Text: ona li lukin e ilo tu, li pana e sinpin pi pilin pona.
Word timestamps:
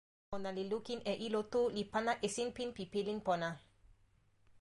ona 0.35 0.49
li 0.57 0.63
lukin 0.71 0.99
e 1.11 1.13
ilo 1.27 1.41
tu, 1.51 1.61
li 1.75 1.83
pana 1.93 2.13
e 2.25 2.27
sinpin 2.35 2.69
pi 2.75 2.83
pilin 2.93 3.19
pona. 3.27 3.49